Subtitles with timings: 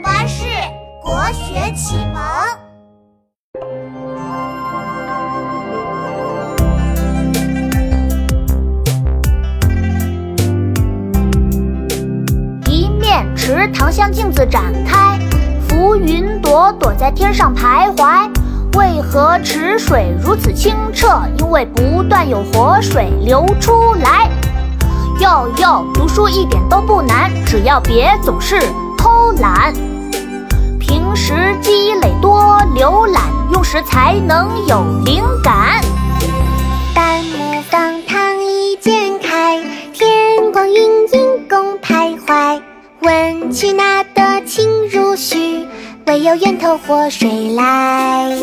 [0.00, 0.44] 巴士
[1.02, 2.22] 国学启蒙。
[12.66, 15.18] 一面池塘像镜子展开，
[15.68, 18.30] 浮云朵朵在天上徘徊。
[18.76, 21.22] 为何池水如此清澈？
[21.38, 24.28] 因为不断有活水流出来。
[25.20, 28.60] 哟哟，读书一点都不难，只要别总是
[28.98, 29.72] 偷懒。
[30.78, 33.22] 平时积累多浏览，
[33.52, 35.80] 用时才能有灵感。
[36.94, 39.62] 半亩方塘一鉴开，
[39.94, 40.74] 天光云
[41.12, 42.60] 影共徘徊。
[43.00, 45.66] 问渠那得清如许？
[46.06, 48.36] 为有源头活水来。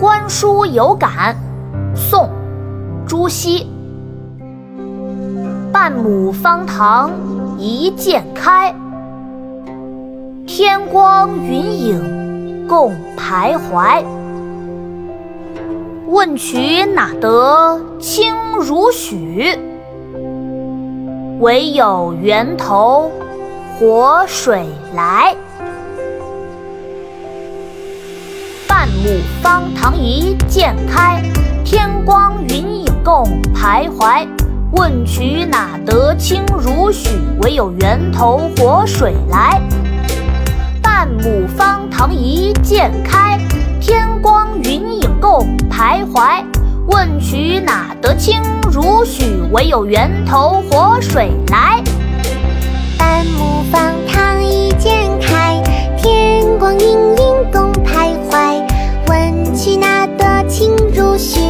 [0.00, 1.36] 观书有感，
[1.94, 2.24] 宋·
[3.06, 3.77] 朱熹。
[5.72, 7.10] 半亩方塘
[7.58, 8.74] 一鉴开，
[10.46, 14.02] 天光云影共徘徊。
[16.06, 19.58] 问渠哪得清如许？
[21.40, 23.10] 为有源头
[23.78, 25.36] 活水来。
[28.66, 31.22] 半亩方塘一鉴开，
[31.64, 34.26] 天光云影共徘徊。
[34.72, 37.08] 问渠哪得清如许？
[37.42, 39.60] 为有源头活水来。
[40.82, 43.38] 半亩方塘一鉴开，
[43.80, 46.44] 天光云影共徘徊。
[46.86, 49.24] 问渠哪得清如许？
[49.52, 51.82] 为有源头活水来。
[52.98, 55.62] 半亩方塘一鉴开，
[55.96, 58.62] 天光云影共徘徊。
[59.08, 61.40] 问渠哪得清如许？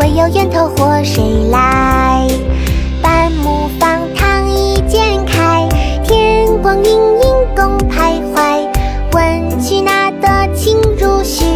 [0.00, 1.22] 为有源头活水
[1.52, 2.07] 来。
[3.48, 5.66] 五方塘一件开，
[6.04, 8.68] 天光云影共徘徊。
[9.14, 11.46] 问渠哪得清如许？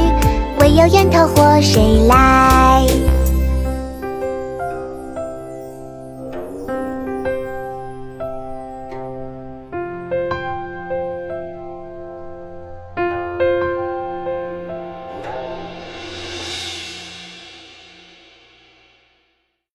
[0.58, 2.21] 唯有源头活水来。